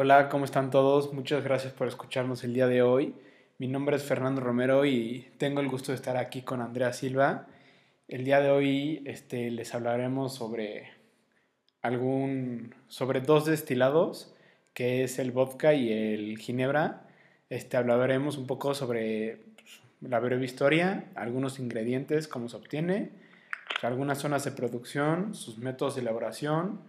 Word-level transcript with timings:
Hola, 0.00 0.28
¿cómo 0.28 0.44
están 0.44 0.70
todos? 0.70 1.12
Muchas 1.12 1.42
gracias 1.42 1.72
por 1.72 1.88
escucharnos 1.88 2.44
el 2.44 2.54
día 2.54 2.68
de 2.68 2.82
hoy. 2.82 3.16
Mi 3.58 3.66
nombre 3.66 3.96
es 3.96 4.04
Fernando 4.04 4.40
Romero 4.40 4.84
y 4.84 5.26
tengo 5.38 5.58
el 5.60 5.68
gusto 5.68 5.90
de 5.90 5.96
estar 5.96 6.16
aquí 6.16 6.42
con 6.42 6.60
Andrea 6.60 6.92
Silva. 6.92 7.48
El 8.06 8.24
día 8.24 8.40
de 8.40 8.48
hoy 8.48 9.02
este, 9.06 9.50
les 9.50 9.74
hablaremos 9.74 10.36
sobre 10.36 10.92
algún 11.82 12.76
sobre 12.86 13.22
dos 13.22 13.44
destilados, 13.44 14.32
que 14.72 15.02
es 15.02 15.18
el 15.18 15.32
vodka 15.32 15.74
y 15.74 15.92
el 15.92 16.38
ginebra. 16.38 17.08
Este, 17.50 17.76
hablaremos 17.76 18.38
un 18.38 18.46
poco 18.46 18.74
sobre 18.74 19.40
pues, 19.56 19.80
la 20.00 20.20
breve 20.20 20.44
historia, 20.44 21.10
algunos 21.16 21.58
ingredientes, 21.58 22.28
cómo 22.28 22.48
se 22.48 22.56
obtiene, 22.56 23.10
algunas 23.82 24.18
zonas 24.18 24.44
de 24.44 24.52
producción, 24.52 25.34
sus 25.34 25.58
métodos 25.58 25.96
de 25.96 26.02
elaboración, 26.02 26.82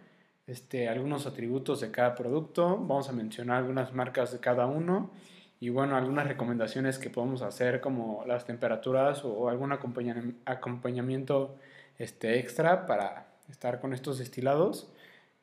este, 0.50 0.90
algunos 0.90 1.28
atributos 1.28 1.80
de 1.80 1.92
cada 1.92 2.16
producto, 2.16 2.70
vamos 2.78 3.08
a 3.08 3.12
mencionar 3.12 3.58
algunas 3.58 3.94
marcas 3.94 4.32
de 4.32 4.40
cada 4.40 4.66
uno 4.66 5.12
y 5.60 5.70
bueno, 5.70 5.96
algunas 5.96 6.28
recomendaciones 6.28 6.98
que 6.98 7.12
podemos 7.12 7.44
hacer 7.44 7.82
como 7.82 8.24
las 8.26 8.46
temperaturas 8.46 9.24
o 9.24 9.50
algún 9.50 9.72
acompañamiento 9.74 11.56
este, 12.00 12.40
extra 12.40 12.88
para 12.88 13.28
estar 13.50 13.80
con 13.80 13.94
estos 13.94 14.18
destilados. 14.18 14.92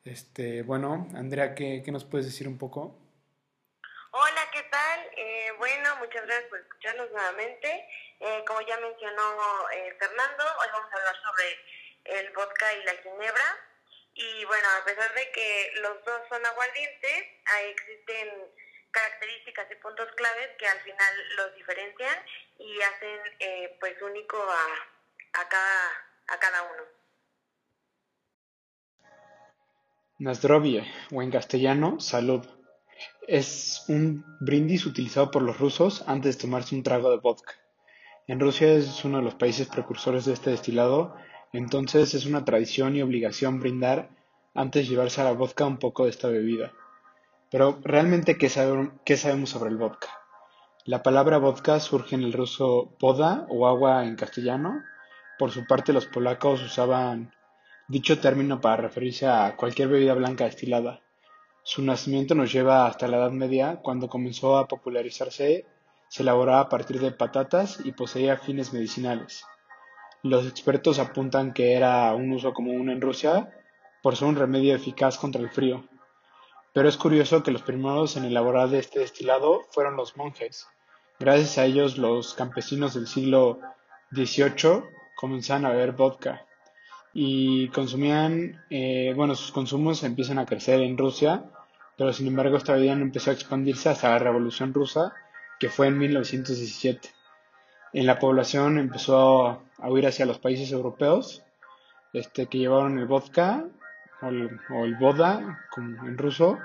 Este, 0.03 0.63
bueno, 0.63 1.07
Andrea, 1.15 1.55
¿qué, 1.55 1.83
¿qué, 1.85 1.91
nos 1.91 2.03
puedes 2.03 2.25
decir 2.25 2.47
un 2.47 2.57
poco? 2.57 2.97
Hola, 4.11 4.41
¿qué 4.51 4.63
tal? 4.63 4.99
Eh, 5.15 5.51
bueno, 5.57 5.95
muchas 5.97 6.25
gracias 6.25 6.49
por 6.49 6.59
escucharnos 6.59 7.11
nuevamente. 7.11 7.87
Eh, 8.19 8.43
como 8.45 8.59
ya 8.61 8.77
mencionó 8.79 9.21
eh, 9.73 9.95
Fernando, 9.99 10.43
hoy 10.43 10.67
vamos 10.73 10.91
a 10.91 10.97
hablar 10.97 11.15
sobre 11.21 12.19
el 12.19 12.33
vodka 12.33 12.73
y 12.73 12.83
la 12.83 12.93
ginebra. 13.03 13.66
Y 14.17 14.45
bueno, 14.45 14.67
a 14.81 14.83
pesar 14.83 15.13
de 15.13 15.31
que 15.31 15.71
los 15.81 16.03
dos 16.03 16.21
son 16.27 16.43
aguardientes, 16.43 17.23
ahí 17.45 17.69
existen 17.69 18.29
características 18.89 19.67
y 19.71 19.75
puntos 19.75 20.07
claves 20.15 20.49
que 20.57 20.65
al 20.65 20.79
final 20.79 21.13
los 21.35 21.55
diferencian 21.55 22.15
y 22.57 22.81
hacen 22.81 23.19
pues 23.79 24.01
único 24.01 24.37
a, 24.37 25.39
a, 25.39 25.47
cada, 25.47 25.89
a 26.29 26.39
cada 26.39 26.63
uno. 26.63 26.83
Nazdrovie, 30.17 30.83
o 31.13 31.21
en 31.21 31.29
castellano, 31.29 31.99
salud. 31.99 32.43
Es 33.27 33.85
un 33.87 34.25
brindis 34.39 34.87
utilizado 34.87 35.29
por 35.29 35.43
los 35.43 35.59
rusos 35.59 36.03
antes 36.07 36.37
de 36.37 36.41
tomarse 36.41 36.73
un 36.73 36.81
trago 36.81 37.11
de 37.11 37.17
vodka. 37.17 37.53
En 38.25 38.39
Rusia 38.39 38.73
es 38.73 39.05
uno 39.05 39.19
de 39.19 39.25
los 39.25 39.35
países 39.35 39.67
precursores 39.67 40.25
de 40.25 40.33
este 40.33 40.49
destilado, 40.49 41.15
entonces 41.53 42.13
es 42.13 42.25
una 42.25 42.45
tradición 42.45 42.95
y 42.95 43.01
obligación 43.01 43.59
brindar 43.59 44.09
antes 44.53 44.83
de 44.83 44.89
llevarse 44.89 45.21
a 45.21 45.25
la 45.25 45.31
vodka 45.31 45.65
un 45.65 45.77
poco 45.77 46.03
de 46.03 46.09
esta 46.09 46.27
bebida. 46.27 46.71
Pero 47.49 47.79
realmente, 47.83 48.37
¿qué, 48.37 48.51
¿qué 49.05 49.17
sabemos 49.17 49.49
sobre 49.49 49.69
el 49.69 49.77
vodka? 49.77 50.09
La 50.85 51.03
palabra 51.03 51.37
vodka 51.37 51.79
surge 51.79 52.15
en 52.15 52.23
el 52.23 52.33
ruso 52.33 52.95
voda 52.99 53.45
o 53.49 53.67
agua 53.67 54.05
en 54.05 54.15
castellano. 54.15 54.83
Por 55.37 55.51
su 55.51 55.65
parte, 55.65 55.93
los 55.93 56.05
polacos 56.05 56.61
usaban 56.63 57.33
dicho 57.87 58.19
término 58.19 58.59
para 58.59 58.77
referirse 58.77 59.27
a 59.27 59.55
cualquier 59.55 59.87
bebida 59.87 60.13
blanca 60.13 60.45
destilada. 60.45 61.01
Su 61.63 61.81
nacimiento 61.83 62.35
nos 62.35 62.51
lleva 62.51 62.87
hasta 62.87 63.07
la 63.07 63.17
Edad 63.17 63.31
Media, 63.31 63.81
cuando 63.81 64.07
comenzó 64.07 64.57
a 64.57 64.67
popularizarse, 64.67 65.65
se 66.07 66.23
elaboraba 66.23 66.61
a 66.61 66.69
partir 66.69 66.99
de 66.99 67.11
patatas 67.11 67.79
y 67.83 67.91
poseía 67.91 68.37
fines 68.37 68.73
medicinales. 68.73 69.43
Los 70.23 70.47
expertos 70.47 70.99
apuntan 70.99 71.53
que 71.53 71.73
era 71.73 72.13
un 72.15 72.31
uso 72.31 72.53
común 72.53 72.89
en 72.89 73.01
Rusia 73.01 73.53
por 74.01 74.15
ser 74.15 74.27
un 74.27 74.35
remedio 74.35 74.75
eficaz 74.75 75.17
contra 75.17 75.41
el 75.41 75.49
frío. 75.49 75.85
Pero 76.73 76.89
es 76.89 76.97
curioso 76.97 77.43
que 77.43 77.51
los 77.51 77.61
primeros 77.61 78.17
en 78.17 78.25
elaborar 78.25 78.73
este 78.75 78.99
destilado 78.99 79.61
fueron 79.71 79.95
los 79.95 80.17
monjes. 80.17 80.67
Gracias 81.19 81.57
a 81.57 81.65
ellos 81.65 81.97
los 81.97 82.33
campesinos 82.33 82.93
del 82.93 83.07
siglo 83.07 83.59
XVIII 84.11 84.83
comenzaron 85.15 85.65
a 85.65 85.71
beber 85.71 85.93
vodka 85.93 86.45
y 87.13 87.69
consumían, 87.69 88.63
eh, 88.69 89.13
bueno, 89.15 89.33
sus 89.33 89.51
consumos 89.51 90.03
empiezan 90.03 90.37
a 90.37 90.45
crecer 90.45 90.81
en 90.81 90.97
Rusia, 90.97 91.45
pero 91.97 92.13
sin 92.13 92.27
embargo 92.27 92.57
esta 92.57 92.73
bebida 92.73 92.95
no 92.95 93.01
empezó 93.01 93.31
a 93.31 93.33
expandirse 93.33 93.89
hasta 93.89 94.09
la 94.09 94.19
Revolución 94.19 94.73
Rusa, 94.73 95.13
que 95.59 95.69
fue 95.69 95.87
en 95.87 95.97
1917. 95.97 97.09
En 97.93 98.05
la 98.05 98.19
población 98.19 98.77
empezó 98.77 99.63
a 99.77 99.89
huir 99.89 100.07
hacia 100.07 100.25
los 100.25 100.39
países 100.39 100.71
europeos, 100.71 101.43
este, 102.13 102.47
que 102.47 102.57
llevaron 102.57 102.99
el 102.99 103.05
vodka 103.05 103.65
o 104.21 104.27
el, 104.85 104.95
boda, 104.95 105.65
como 105.69 106.07
en 106.07 106.17
ruso, 106.17 106.57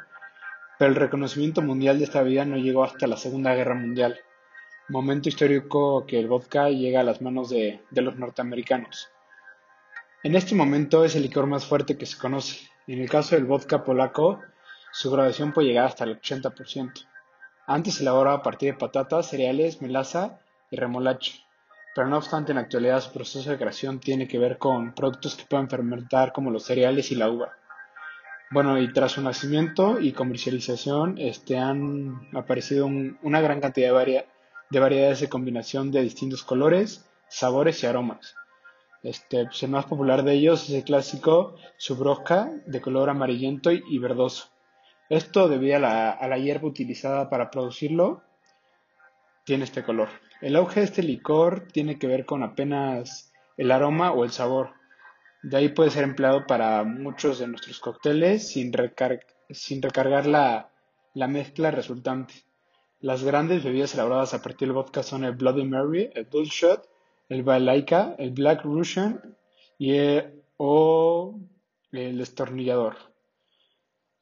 pero 0.79 0.91
el 0.91 0.97
reconocimiento 0.97 1.63
mundial 1.63 1.99
de 1.99 2.05
esta 2.05 2.23
bebida 2.23 2.45
no 2.45 2.57
llegó 2.57 2.85
hasta 2.85 3.07
la 3.07 3.17
Segunda 3.17 3.55
Guerra 3.55 3.75
Mundial, 3.75 4.19
momento 4.89 5.29
histórico 5.29 6.07
que 6.07 6.19
el 6.19 6.29
vodka 6.29 6.71
llega 6.71 7.01
a 7.01 7.05
las 7.05 7.21
manos 7.23 7.51
de 7.51 7.81
los 7.91 8.17
norteamericanos. 8.17 9.11
En 10.25 10.37
este 10.37 10.55
momento 10.55 11.05
es 11.05 11.17
el 11.17 11.23
licor 11.23 11.47
más 11.47 11.67
fuerte 11.67 11.97
que 11.97 12.07
se 12.07 12.17
conoce. 12.17 12.69
En 12.87 13.01
el 13.01 13.11
caso 13.11 13.35
del 13.35 13.45
vodka 13.45 13.83
polaco, 13.83 14.41
su 14.93 15.11
graduación 15.11 15.53
puede 15.53 15.69
llegar 15.69 15.87
hasta 15.87 16.05
el 16.05 16.21
80%. 16.21 17.09
Antes 17.67 17.95
se 17.95 18.03
elaboraba 18.03 18.37
a 18.37 18.43
partir 18.43 18.73
de 18.73 18.79
patatas, 18.79 19.29
cereales, 19.29 19.83
melaza 19.83 20.39
y 20.73 20.77
remolacha, 20.77 21.35
pero 21.95 22.09
no 22.09 22.17
obstante 22.17 22.51
en 22.51 22.57
la 22.57 22.63
actualidad 22.63 23.01
su 23.01 23.13
proceso 23.13 23.51
de 23.51 23.59
creación 23.59 24.01
tiene 24.01 24.27
que 24.27 24.39
ver 24.39 24.59
con 24.59 24.93
productos 24.95 25.37
que 25.37 25.45
pueden 25.45 25.69
fermentar 25.69 26.33
como 26.33 26.51
los 26.51 26.65
cereales 26.65 27.13
y 27.13 27.15
la 27.15 27.31
uva. 27.31 27.53
Bueno, 28.51 28.79
y 28.79 28.93
tras 28.93 29.13
su 29.13 29.23
nacimiento 29.23 30.01
y 30.01 30.13
comercialización 30.13 31.19
este, 31.19 31.59
han 31.59 32.29
aparecido 32.35 32.87
una 32.87 33.41
gran 33.41 33.61
cantidad 33.61 33.95
de, 34.05 34.27
de 34.71 34.81
variedades 34.81 35.21
de 35.21 35.29
combinación 35.29 35.91
de 35.93 36.03
distintos 36.03 36.43
colores, 36.43 37.09
sabores 37.29 37.83
y 37.83 37.87
aromas. 37.87 38.35
Este, 39.03 39.45
pues, 39.47 39.63
el 39.63 39.71
más 39.71 39.87
popular 39.87 40.23
de 40.23 40.35
ellos 40.35 40.69
es 40.69 40.75
el 40.77 40.85
clásico 40.85 41.57
Subrosca, 41.77 42.51
de 42.67 42.81
color 42.81 43.11
amarillento 43.11 43.71
y, 43.73 43.99
verdoso. 43.99 44.49
Esto, 45.09 45.49
debido 45.49 45.77
a 45.77 45.79
la, 46.29 46.39
hierba 46.39 46.69
utilizada 46.69 47.29
para 47.29 47.51
producirlo, 47.51 48.23
tiene 49.45 49.65
este 49.65 49.83
color. 49.83 50.09
El 50.41 50.57
auge 50.57 50.81
de 50.81 50.87
este 50.87 51.03
licor 51.03 51.69
tiene 51.73 51.99
que 51.99 52.07
ver 52.07 52.25
con 52.27 52.43
apenas 52.43 53.33
el 53.57 53.71
aroma 53.71 54.13
o 54.13 54.25
el 54.25 54.33
sabor. 54.33 54.75
De 55.43 55.57
ahí 55.57 55.69
puede 55.69 55.91
ser 55.91 56.05
empleado 56.05 56.47
para 56.47 56.85
muchos 56.85 57.39
de 57.39 57.49
nuestros 57.49 57.81
cócteles 57.81 58.49
sin, 58.49 58.73
recargar 58.73 60.27
la, 60.27 60.71
la 61.15 61.29
mezcla 61.29 61.71
resultante. 61.71 62.35
Las 63.01 63.25
grandes 63.25 63.65
bebidas 63.65 63.95
elaboradas 63.95 64.35
a 64.35 64.43
partir 64.43 64.69
del 64.69 64.75
vodka 64.75 65.03
son 65.03 65.25
el 65.25 65.33
Bloody 65.33 65.65
Mary, 65.65 66.11
el 66.15 66.25
Bullshot, 66.25 66.89
el 67.29 67.43
Balaika, 67.43 68.15
el 68.19 68.31
Black 68.31 68.63
Russian 68.63 69.37
y 69.79 69.95
el, 69.95 70.43
o 70.57 71.41
el 71.91 72.19
destornillador. 72.19 73.12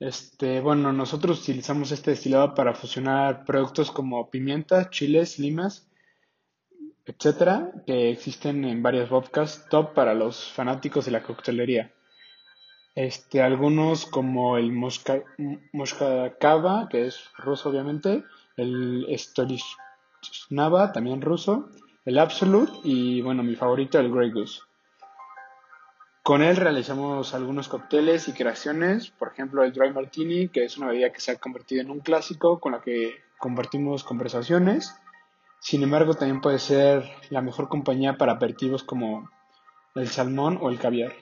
Este, 0.01 0.63
bueno, 0.63 0.95
nosotros 0.95 1.43
utilizamos 1.43 1.93
este 1.93 2.13
destilado 2.13 2.55
para 2.55 2.73
fusionar 2.73 3.45
productos 3.45 3.91
como 3.91 4.31
pimientas, 4.31 4.89
chiles, 4.89 5.39
limas, 5.39 5.91
etcétera, 7.05 7.71
que 7.87 8.11
existen 8.11 8.65
en 8.65 8.83
varias 8.83 9.11
vodkas 9.11 9.67
top 9.69 9.93
para 9.93 10.15
los 10.15 10.51
fanáticos 10.53 11.05
de 11.05 11.11
la 11.11 11.23
coctelería. 11.23 11.93
Este, 12.95 13.43
algunos 13.43 14.07
como 14.07 14.57
el 14.57 14.73
Mosca, 14.73 15.23
Moskakava, 15.75 16.89
que 16.89 17.07
es 17.07 17.31
ruso 17.37 17.69
obviamente, 17.69 18.25
el 18.57 19.07
Stolichnava, 19.11 20.93
también 20.93 21.21
ruso, 21.21 21.69
el 22.07 22.19
Absolute 22.19 22.73
y 22.85 23.21
bueno, 23.21 23.43
mi 23.43 23.55
favorito, 23.55 23.99
el 23.99 24.11
Grey 24.11 24.31
Goose. 24.31 24.63
Con 26.23 26.43
él 26.43 26.57
realizamos 26.57 27.35
algunos 27.35 27.69
cócteles 27.69 28.29
y 28.29 28.33
creaciones, 28.33 29.11
por 29.11 29.33
ejemplo 29.33 29.65
el 29.65 29.73
Dry 29.73 29.93
Martini, 29.93 30.49
que 30.49 30.65
es 30.65 30.77
una 30.77 30.89
bebida 30.89 31.13
que 31.13 31.21
se 31.21 31.33
ha 31.33 31.37
convertido 31.37 31.81
en 31.81 31.91
un 31.91 32.01
clásico 32.01 32.61
con 32.61 32.73
la 32.73 32.83
que 32.83 33.15
compartimos 33.39 34.05
conversaciones. 34.05 34.95
Sin 35.61 35.83
embargo, 35.83 36.15
también 36.15 36.41
puede 36.41 36.59
ser 36.59 37.11
la 37.31 37.41
mejor 37.41 37.69
compañía 37.69 38.19
para 38.19 38.33
aperitivos 38.33 38.83
como 38.83 39.31
el 39.95 40.09
salmón 40.09 40.59
o 40.61 40.71
el 40.71 40.79
caviar. 40.79 41.13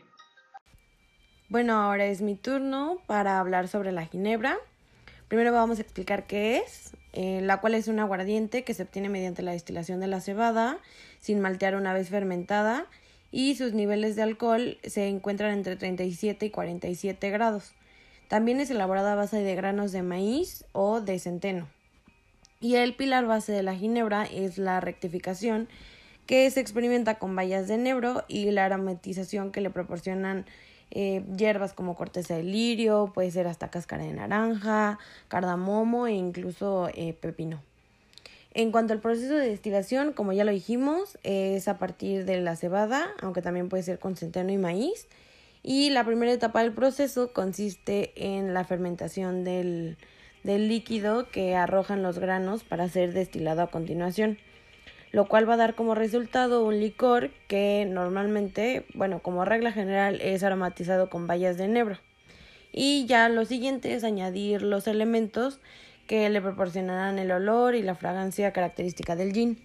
Bueno, 1.48 1.80
ahora 1.80 2.06
es 2.06 2.20
mi 2.20 2.34
turno 2.34 2.98
para 3.06 3.38
hablar 3.38 3.68
sobre 3.68 3.92
la 3.92 4.04
ginebra. 4.04 4.58
Primero 5.28 5.52
vamos 5.52 5.78
a 5.78 5.82
explicar 5.82 6.26
qué 6.26 6.58
es, 6.58 6.96
eh, 7.12 7.40
la 7.42 7.60
cual 7.60 7.74
es 7.74 7.88
un 7.88 8.00
aguardiente 8.00 8.64
que 8.64 8.74
se 8.74 8.82
obtiene 8.82 9.08
mediante 9.08 9.42
la 9.42 9.52
destilación 9.52 10.00
de 10.00 10.08
la 10.08 10.20
cebada, 10.20 10.78
sin 11.20 11.40
maltear 11.40 11.74
una 11.74 11.92
vez 11.92 12.10
fermentada, 12.10 12.86
y 13.30 13.54
sus 13.56 13.72
niveles 13.72 14.16
de 14.16 14.22
alcohol 14.22 14.78
se 14.84 15.08
encuentran 15.08 15.52
entre 15.52 15.76
37 15.76 16.46
y 16.46 16.50
47 16.50 17.30
grados. 17.30 17.72
También 18.28 18.60
es 18.60 18.70
elaborada 18.70 19.12
a 19.12 19.16
base 19.16 19.38
de 19.38 19.54
granos 19.54 19.92
de 19.92 20.02
maíz 20.02 20.64
o 20.72 21.00
de 21.00 21.18
centeno. 21.18 21.68
Y 22.60 22.74
el 22.76 22.94
pilar 22.94 23.26
base 23.26 23.52
de 23.52 23.62
la 23.62 23.74
ginebra 23.74 24.24
es 24.24 24.58
la 24.58 24.80
rectificación, 24.80 25.68
que 26.26 26.50
se 26.50 26.60
experimenta 26.60 27.18
con 27.18 27.34
bayas 27.34 27.68
de 27.68 27.74
enebro 27.74 28.24
y 28.28 28.50
la 28.50 28.66
aromatización 28.66 29.50
que 29.50 29.62
le 29.62 29.70
proporcionan 29.70 30.44
eh, 30.90 31.24
hierbas 31.36 31.72
como 31.72 31.94
corteza 31.94 32.34
de 32.34 32.42
lirio, 32.42 33.12
puede 33.14 33.30
ser 33.30 33.46
hasta 33.46 33.70
cáscara 33.70 34.04
de 34.04 34.12
naranja, 34.12 34.98
cardamomo 35.28 36.06
e 36.06 36.12
incluso 36.12 36.90
eh, 36.94 37.14
pepino. 37.14 37.62
En 38.58 38.72
cuanto 38.72 38.92
al 38.92 38.98
proceso 38.98 39.36
de 39.36 39.50
destilación, 39.50 40.12
como 40.12 40.32
ya 40.32 40.42
lo 40.42 40.50
dijimos, 40.50 41.16
es 41.22 41.68
a 41.68 41.78
partir 41.78 42.24
de 42.24 42.40
la 42.40 42.56
cebada, 42.56 43.06
aunque 43.22 43.40
también 43.40 43.68
puede 43.68 43.84
ser 43.84 44.00
con 44.00 44.16
centeno 44.16 44.50
y 44.50 44.58
maíz. 44.58 45.06
Y 45.62 45.90
la 45.90 46.02
primera 46.02 46.32
etapa 46.32 46.62
del 46.62 46.72
proceso 46.72 47.32
consiste 47.32 48.10
en 48.16 48.54
la 48.54 48.64
fermentación 48.64 49.44
del, 49.44 49.96
del 50.42 50.66
líquido 50.66 51.30
que 51.30 51.54
arrojan 51.54 52.02
los 52.02 52.18
granos 52.18 52.64
para 52.64 52.88
ser 52.88 53.12
destilado 53.12 53.62
a 53.62 53.70
continuación 53.70 54.38
lo 55.12 55.26
cual 55.26 55.48
va 55.48 55.54
a 55.54 55.58
dar 55.58 55.74
como 55.74 55.94
resultado 55.94 56.64
un 56.64 56.80
licor 56.80 57.30
que 57.46 57.86
normalmente, 57.88 58.84
bueno, 58.92 59.20
como 59.20 59.44
regla 59.44 59.72
general 59.72 60.20
es 60.20 60.42
aromatizado 60.42 61.08
con 61.08 61.26
bayas 61.26 61.56
de 61.56 61.64
enebro. 61.64 61.96
Y 62.72 63.06
ya 63.06 63.30
lo 63.30 63.46
siguiente 63.46 63.94
es 63.94 64.04
añadir 64.04 64.60
los 64.60 64.86
elementos 64.86 65.60
que 66.08 66.28
le 66.28 66.42
proporcionarán 66.42 67.20
el 67.20 67.30
olor 67.30 67.76
y 67.76 67.82
la 67.82 67.94
fragancia 67.94 68.52
característica 68.52 69.14
del 69.14 69.32
gin. 69.32 69.58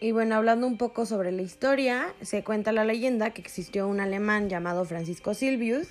Y 0.00 0.12
bueno, 0.12 0.36
hablando 0.36 0.68
un 0.68 0.78
poco 0.78 1.04
sobre 1.04 1.32
la 1.32 1.42
historia, 1.42 2.14
se 2.20 2.44
cuenta 2.44 2.70
la 2.70 2.84
leyenda 2.84 3.30
que 3.30 3.40
existió 3.40 3.88
un 3.88 3.98
alemán 3.98 4.48
llamado 4.48 4.84
Francisco 4.84 5.34
Silvius 5.34 5.88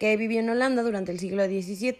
que 0.00 0.16
vivió 0.16 0.40
en 0.40 0.50
Holanda 0.50 0.82
durante 0.82 1.12
el 1.12 1.20
siglo 1.20 1.44
XVII, 1.44 1.98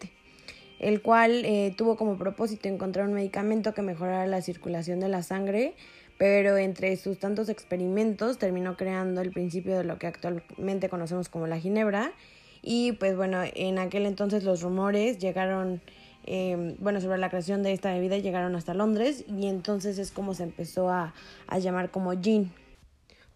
el 0.80 1.02
cual 1.02 1.44
eh, 1.44 1.72
tuvo 1.76 1.96
como 1.96 2.18
propósito 2.18 2.68
encontrar 2.68 3.06
un 3.06 3.14
medicamento 3.14 3.74
que 3.74 3.82
mejorara 3.82 4.26
la 4.26 4.42
circulación 4.42 4.98
de 4.98 5.08
la 5.08 5.22
sangre 5.22 5.74
pero 6.18 6.56
entre 6.56 6.96
sus 6.96 7.18
tantos 7.18 7.48
experimentos 7.48 8.38
terminó 8.38 8.76
creando 8.76 9.20
el 9.20 9.30
principio 9.30 9.78
de 9.78 9.84
lo 9.84 9.98
que 9.98 10.08
actualmente 10.08 10.88
conocemos 10.88 11.28
como 11.28 11.46
la 11.46 11.60
ginebra 11.60 12.12
y 12.60 12.92
pues 12.92 13.16
bueno, 13.16 13.42
en 13.54 13.78
aquel 13.78 14.04
entonces 14.04 14.42
los 14.42 14.62
rumores 14.62 15.18
llegaron, 15.18 15.80
em, 16.24 16.76
bueno, 16.78 17.00
sobre 17.00 17.18
la 17.18 17.30
creación 17.30 17.62
de 17.62 17.72
esta 17.72 17.92
bebida 17.92 18.18
llegaron 18.18 18.54
hasta 18.56 18.74
Londres 18.74 19.24
y 19.28 19.46
entonces 19.46 19.98
es 19.98 20.10
como 20.10 20.34
se 20.34 20.44
empezó 20.44 20.90
a, 20.90 21.14
llamar 21.60 21.90
como 21.90 22.12
gin. 22.20 22.52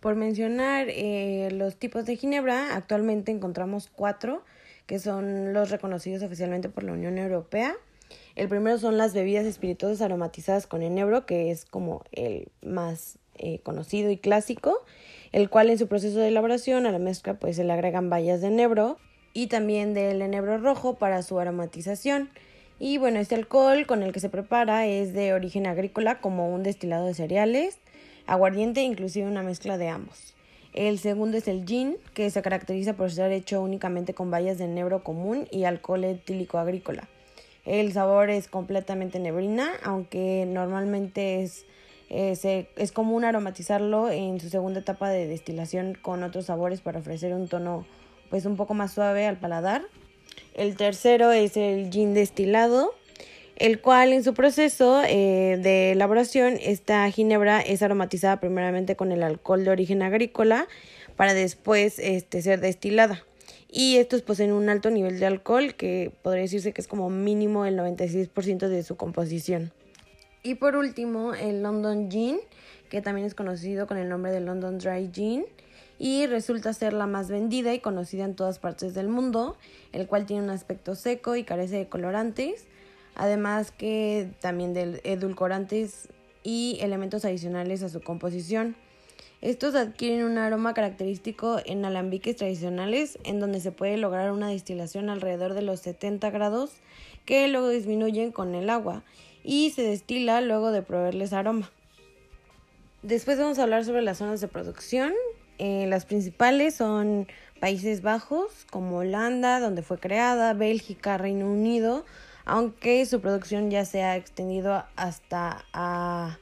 Por 0.01 0.17
mencionar 0.17 0.87
eh, 0.89 1.51
los 1.53 1.77
tipos 1.77 2.05
de 2.07 2.17
ginebra, 2.17 2.75
actualmente 2.75 3.31
encontramos 3.31 3.89
cuatro 3.95 4.43
que 4.87 4.99
son 4.99 5.53
los 5.53 5.71
reconocidos 5.71 6.23
oficialmente 6.23 6.69
por 6.69 6.85
la 6.85 6.93
Unión 6.93 7.19
Europea. 7.19 7.75
El 8.35 8.49
primero 8.49 8.79
son 8.79 8.99
las 8.99 9.15
bebidas 9.15 9.47
espirituosas 9.47 10.01
aromatizadas 10.01 10.67
con 10.67 10.83
enebro, 10.83 11.25
que 11.25 11.51
es 11.51 11.65
como 11.65 12.03
el 12.13 12.49
más 12.63 13.19
eh, 13.37 13.61
conocido 13.61 14.11
y 14.11 14.19
clásico, 14.19 14.85
el 15.33 15.49
cual 15.49 15.71
en 15.71 15.79
su 15.79 15.89
proceso 15.89 16.19
de 16.19 16.29
elaboración 16.29 16.87
a 16.87 16.93
la 16.93 16.99
mezcla 16.99 17.35
pues 17.35 17.57
se 17.57 17.65
le 17.65 17.73
agregan 17.73 18.11
bayas 18.11 18.41
de 18.41 18.49
enebro 18.49 18.99
y 19.33 19.47
también 19.47 19.95
del 19.95 20.21
enebro 20.21 20.59
rojo 20.59 20.97
para 20.97 21.23
su 21.23 21.39
aromatización. 21.39 22.31
Y 22.85 22.99
bueno, 22.99 23.21
este 23.21 23.37
alcohol 23.37 23.87
con 23.87 24.03
el 24.03 24.11
que 24.11 24.19
se 24.19 24.29
prepara 24.29 24.89
es 24.89 25.13
de 25.13 25.35
origen 25.35 25.69
agrícola 25.69 26.21
como 26.21 26.53
un 26.53 26.65
destilado 26.65 27.07
de 27.07 27.15
cereales, 27.15 27.79
aguardiente 28.27 28.81
e 28.81 28.83
inclusive 28.83 29.29
una 29.29 29.45
mezcla 29.45 29.79
de 29.79 29.87
ambos. 29.87 30.35
El 30.73 30.99
segundo 30.99 31.37
es 31.37 31.47
el 31.47 31.65
gin, 31.65 31.97
que 32.13 32.29
se 32.29 32.43
caracteriza 32.43 32.95
por 32.95 33.13
ser 33.13 33.31
hecho 33.31 33.63
únicamente 33.63 34.15
con 34.15 34.33
bayas 34.33 34.59
de 34.59 34.65
enebro 34.65 35.05
común 35.05 35.47
y 35.53 35.63
alcohol 35.63 36.03
etílico 36.03 36.59
agrícola. 36.59 37.07
El 37.65 37.93
sabor 37.93 38.31
es 38.31 38.49
completamente 38.49 39.21
nebrina, 39.21 39.71
aunque 39.85 40.45
normalmente 40.49 41.45
es, 41.45 41.65
eh, 42.11 42.67
es 42.75 42.91
común 42.91 43.25
aromatizarlo 43.25 44.11
en 44.11 44.41
su 44.41 44.49
segunda 44.49 44.81
etapa 44.81 45.09
de 45.09 45.29
destilación 45.29 45.97
con 46.03 46.25
otros 46.25 46.47
sabores 46.47 46.81
para 46.81 46.99
ofrecer 46.99 47.33
un 47.33 47.47
tono 47.47 47.87
pues 48.29 48.45
un 48.45 48.57
poco 48.57 48.75
más 48.75 48.93
suave 48.93 49.29
al 49.29 49.37
paladar. 49.37 49.83
El 50.55 50.77
tercero 50.77 51.33
es 51.33 51.57
el 51.57 51.91
gin 51.91 52.15
destilado, 52.15 52.95
el 53.57 53.81
cual 53.81 54.13
en 54.13 54.25
su 54.25 54.35
proceso 54.35 55.03
eh, 55.05 55.59
de 55.63 55.93
elaboración 55.93 56.59
esta 56.61 57.11
ginebra 57.11 57.61
es 57.61 57.83
aromatizada 57.83 58.41
primeramente 58.41 58.97
con 58.97 59.13
el 59.13 59.23
alcohol 59.23 59.65
de 59.65 59.71
origen 59.71 60.03
agrícola 60.03 60.69
para 61.17 61.35
después 61.35 61.99
este, 61.99 62.43
ser 62.43 62.61
destilada 62.61 63.25
y 63.73 63.97
estos 63.97 64.21
poseen 64.21 64.53
un 64.53 64.69
alto 64.69 64.91
nivel 64.91 65.19
de 65.19 65.27
alcohol 65.27 65.75
que 65.75 66.13
podría 66.23 66.43
decirse 66.43 66.73
que 66.73 66.83
es 66.83 66.87
como 66.87 67.09
mínimo 67.09 67.65
el 67.65 67.79
96% 67.79 68.69
de 68.69 68.83
su 68.83 68.97
composición. 68.97 69.73
Y 70.43 70.57
por 70.57 70.77
último, 70.77 71.35
el 71.35 71.63
London 71.63 72.11
Gin, 72.11 72.39
que 72.91 73.01
también 73.01 73.27
es 73.27 73.35
conocido 73.35 73.87
con 73.87 73.97
el 73.97 74.11
nombre 74.11 74.31
de 74.31 74.41
London 74.41 74.79
Dry 74.79 75.11
Gin 75.13 75.47
y 76.03 76.27
resulta 76.27 76.73
ser 76.73 76.95
la 76.95 77.07
más 77.07 77.31
vendida 77.31 77.73
y 77.73 77.79
conocida 77.79 78.25
en 78.25 78.35
todas 78.35 78.59
partes 78.59 78.93
del 78.93 79.07
mundo, 79.07 79.57
el 79.93 80.09
cual 80.09 80.27
tiene 80.27 80.43
un 80.43 80.51
aspecto 80.51 80.97
seco 80.97 81.37
y 81.37 81.45
carece 81.45 81.77
de 81.77 81.89
colorantes, 81.89 82.67
además 83.15 83.71
que 83.71 84.29
también 84.41 84.75
de 84.75 85.01
edulcorantes 85.05 86.09
y 86.43 86.79
elementos 86.81 87.25
adicionales 87.25 87.85
a 87.85 87.89
su 87.89 88.01
composición. 88.01 88.75
Estos 89.43 89.77
adquieren 89.77 90.25
un 90.25 90.39
aroma 90.39 90.75
característico 90.75 91.61
en 91.65 91.85
alambiques 91.85 92.35
tradicionales, 92.35 93.17
en 93.23 93.39
donde 93.39 93.61
se 93.61 93.71
puede 93.71 93.97
lograr 93.97 94.33
una 94.33 94.49
destilación 94.49 95.09
alrededor 95.09 95.55
de 95.55 95.63
los 95.63 95.79
70 95.83 96.31
grados, 96.31 96.73
que 97.25 97.47
luego 97.47 97.69
disminuyen 97.69 98.33
con 98.33 98.57
el 98.57 98.71
agua 98.71 99.05
y 99.45 99.71
se 99.71 99.83
destila 99.83 100.41
luego 100.41 100.73
de 100.73 100.83
proveerles 100.83 101.33
aroma. 101.33 101.71
Después 103.05 103.39
vamos 103.39 103.61
a 103.61 103.63
hablar 103.63 103.85
sobre 103.85 104.03
las 104.03 104.19
zonas 104.19 104.41
de 104.41 104.49
producción. 104.49 105.13
Eh, 105.65 105.87
las 105.87 106.07
principales 106.07 106.75
son 106.75 107.29
Países 107.61 108.03
Bajos, 108.03 108.67
como 108.73 108.97
Holanda, 108.97 109.61
donde 109.61 109.83
fue 109.83 109.97
creada, 109.97 110.55
Bélgica, 110.55 111.19
Reino 111.19 111.47
Unido, 111.47 112.05
aunque 112.45 113.07
su 113.07 113.21
producción 113.21 113.71
ya 113.71 113.85
se 113.85 114.03
ha 114.03 114.17
extendido 114.17 114.85
hasta 114.97 115.65
a 115.73 116.39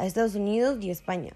Estados 0.00 0.34
Unidos 0.34 0.78
y 0.80 0.88
España. 0.88 1.34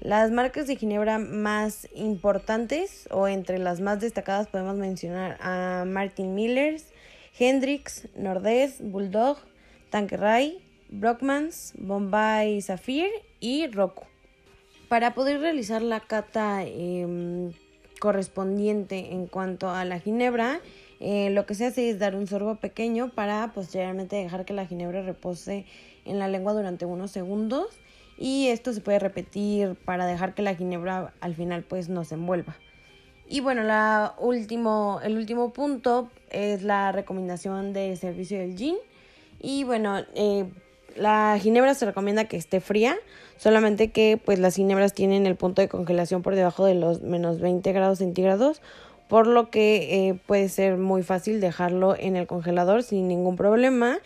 Las 0.00 0.30
marcas 0.30 0.66
de 0.66 0.76
Ginebra 0.76 1.18
más 1.18 1.86
importantes 1.94 3.06
o 3.10 3.28
entre 3.28 3.58
las 3.58 3.82
más 3.82 4.00
destacadas 4.00 4.46
podemos 4.46 4.76
mencionar 4.76 5.36
a 5.42 5.84
Martin 5.86 6.34
Millers, 6.34 6.86
Hendrix, 7.38 8.08
Nordez, 8.16 8.80
Bulldog, 8.80 9.36
Tanqueray, 9.90 10.64
Brockmans, 10.88 11.74
Bombay 11.76 12.62
Zafir 12.62 13.10
y 13.38 13.66
Roku. 13.66 14.06
Para 14.88 15.14
poder 15.14 15.40
realizar 15.40 15.82
la 15.82 16.00
cata 16.00 16.64
em, 16.64 17.52
correspondiente 18.00 19.12
en 19.12 19.26
cuanto 19.26 19.68
a 19.68 19.84
la 19.84 20.00
ginebra, 20.00 20.60
eh, 21.00 21.30
lo 21.30 21.46
que 21.46 21.54
se 21.54 21.66
hace 21.66 21.90
es 21.90 21.98
dar 21.98 22.16
un 22.16 22.26
sorbo 22.26 22.56
pequeño 22.56 23.10
para 23.10 23.52
posteriormente 23.52 24.16
dejar 24.16 24.44
que 24.44 24.54
la 24.54 24.66
ginebra 24.66 25.02
repose 25.02 25.66
en 26.04 26.18
la 26.18 26.26
lengua 26.26 26.54
durante 26.54 26.86
unos 26.86 27.10
segundos 27.10 27.66
y 28.16 28.48
esto 28.48 28.72
se 28.72 28.80
puede 28.80 28.98
repetir 28.98 29.76
para 29.84 30.06
dejar 30.06 30.34
que 30.34 30.42
la 30.42 30.54
ginebra 30.54 31.12
al 31.20 31.34
final 31.34 31.62
pues 31.62 31.88
no 31.88 32.04
se 32.04 32.14
envuelva. 32.14 32.56
Y 33.28 33.40
bueno, 33.40 33.62
la 33.62 34.14
el 34.18 35.18
último 35.18 35.52
punto 35.52 36.10
es 36.30 36.62
la 36.62 36.92
recomendación 36.92 37.74
de 37.74 37.94
servicio 37.96 38.38
del 38.38 38.56
gin. 38.56 38.76
Y 39.40 39.64
bueno, 39.64 39.98
eh, 40.14 40.50
la 40.96 41.38
ginebra 41.40 41.74
se 41.74 41.86
recomienda 41.86 42.24
que 42.24 42.36
esté 42.36 42.60
fría, 42.60 42.96
solamente 43.36 43.90
que 43.90 44.20
pues 44.22 44.38
las 44.38 44.56
ginebras 44.56 44.94
tienen 44.94 45.26
el 45.26 45.36
punto 45.36 45.62
de 45.62 45.68
congelación 45.68 46.22
por 46.22 46.34
debajo 46.34 46.64
de 46.64 46.74
los 46.74 47.02
menos 47.02 47.40
20 47.40 47.72
grados 47.72 47.98
centígrados, 47.98 48.62
por 49.08 49.26
lo 49.26 49.50
que 49.50 50.08
eh, 50.08 50.20
puede 50.26 50.48
ser 50.48 50.76
muy 50.76 51.02
fácil 51.02 51.40
dejarlo 51.40 51.96
en 51.98 52.16
el 52.16 52.26
congelador 52.26 52.82
sin 52.82 53.08
ningún 53.08 53.36
problema 53.36 53.98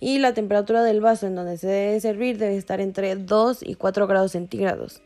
y 0.00 0.18
la 0.18 0.34
temperatura 0.34 0.82
del 0.82 1.00
vaso 1.00 1.26
en 1.26 1.34
donde 1.34 1.58
se 1.58 1.66
debe 1.66 2.00
servir 2.00 2.38
debe 2.38 2.56
estar 2.56 2.80
entre 2.80 3.16
2 3.16 3.60
y 3.62 3.74
4 3.74 4.06
grados 4.06 4.32
centígrados. 4.32 5.02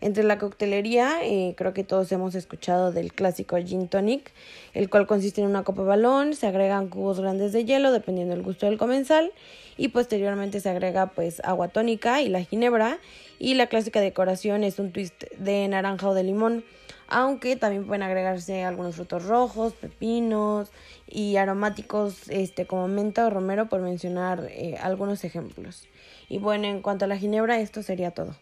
Entre 0.00 0.22
la 0.22 0.38
coctelería, 0.38 1.24
eh, 1.24 1.54
creo 1.56 1.74
que 1.74 1.82
todos 1.82 2.12
hemos 2.12 2.36
escuchado 2.36 2.92
del 2.92 3.12
clásico 3.12 3.56
gin 3.56 3.88
tonic, 3.88 4.30
el 4.72 4.88
cual 4.88 5.08
consiste 5.08 5.40
en 5.40 5.48
una 5.48 5.64
copa 5.64 5.82
balón, 5.82 6.34
se 6.34 6.46
agregan 6.46 6.88
cubos 6.88 7.18
grandes 7.18 7.52
de 7.52 7.64
hielo 7.64 7.90
dependiendo 7.90 8.34
del 8.34 8.44
gusto 8.44 8.66
del 8.66 8.78
comensal 8.78 9.32
y 9.76 9.88
posteriormente 9.88 10.60
se 10.60 10.68
agrega 10.68 11.06
pues 11.06 11.40
agua 11.44 11.68
tónica 11.68 12.22
y 12.22 12.28
la 12.28 12.44
ginebra 12.44 12.98
y 13.40 13.54
la 13.54 13.66
clásica 13.66 14.00
decoración 14.00 14.62
es 14.62 14.78
un 14.78 14.92
twist 14.92 15.24
de 15.36 15.66
naranja 15.66 16.08
o 16.08 16.14
de 16.14 16.22
limón 16.22 16.64
aunque 17.08 17.56
también 17.56 17.86
pueden 17.86 18.02
agregarse 18.02 18.64
algunos 18.64 18.96
frutos 18.96 19.24
rojos, 19.24 19.72
pepinos 19.72 20.70
y 21.06 21.36
aromáticos 21.36 22.28
este, 22.28 22.66
como 22.66 22.86
menta 22.86 23.26
o 23.26 23.30
romero 23.30 23.68
por 23.68 23.80
mencionar 23.80 24.46
eh, 24.50 24.76
algunos 24.80 25.24
ejemplos. 25.24 25.88
Y 26.28 26.38
bueno, 26.38 26.66
en 26.66 26.82
cuanto 26.82 27.06
a 27.06 27.08
la 27.08 27.16
ginebra, 27.16 27.58
esto 27.60 27.82
sería 27.82 28.10
todo. 28.10 28.36